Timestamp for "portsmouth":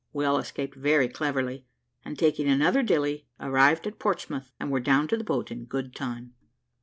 3.99-4.49